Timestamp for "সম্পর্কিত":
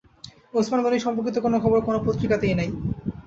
0.99-1.35